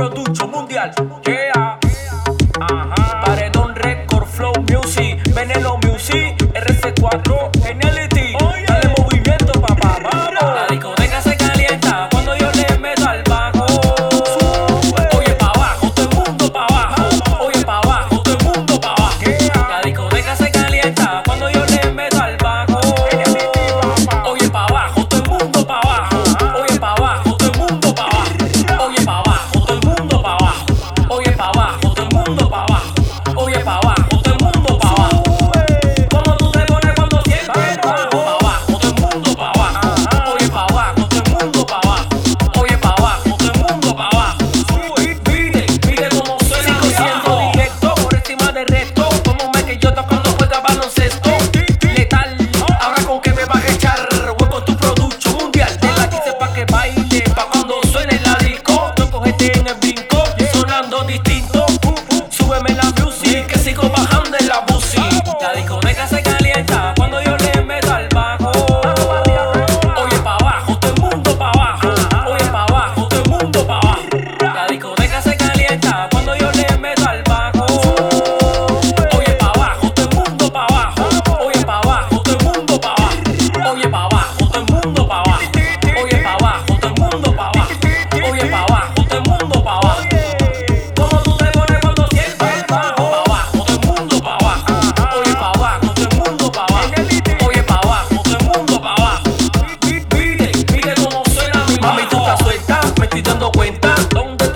Production 0.00 0.50
Mundial. 0.50 0.90
Yeah. 1.26 1.78
Ajá. 2.58 3.20
Paredón 3.22 3.74
Record 3.74 4.26
Flow 4.28 4.54
Music. 4.70 5.20
Venelo 5.34 5.76
Music. 5.84 6.38
RC4. 6.54 7.49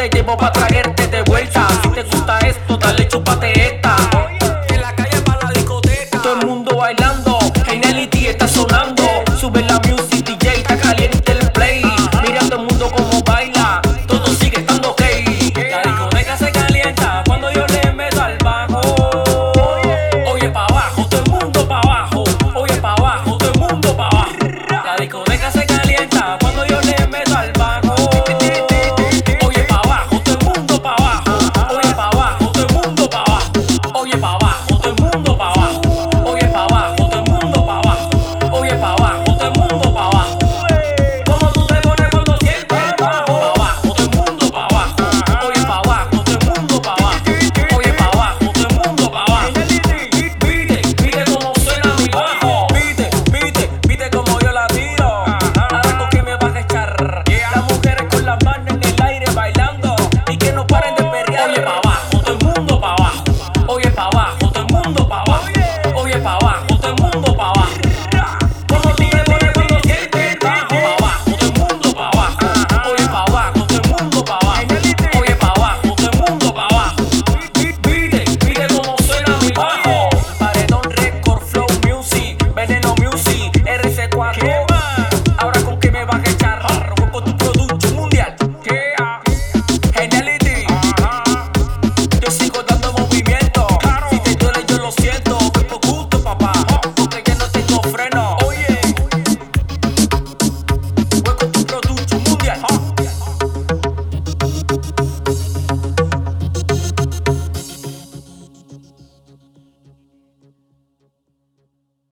te 0.09 0.19
llevo 0.19 0.37
pa' 0.37 0.53
traerte 0.53 1.07
de 1.07 1.23
vuelta. 1.23 1.67
Si 1.83 1.89
te 1.89 2.03
gusta 2.03 2.39
esto, 2.41 2.77
dale 2.77 3.09
chupate 3.09 3.53
esta. 3.53 3.97
En 4.69 4.81
la 4.81 4.95
calle 4.95 5.21
pa' 5.23 5.39
la 5.43 5.51
discoteca. 5.51 6.21
Todo 6.21 6.41
el 6.41 6.47
mundo 6.47 6.77
bailando. 6.77 7.39
En 7.69 7.83
el 7.85 8.01
IT 8.01 8.15
está 8.15 8.47
sonando. 8.47 9.03
Sube 9.41 9.64
todo 34.85 34.93
el 34.93 35.03
mundo. 35.03 35.34